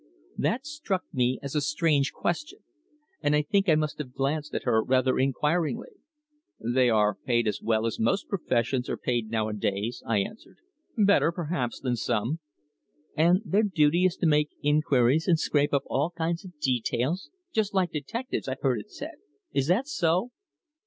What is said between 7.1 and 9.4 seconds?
paid as well as most professions are paid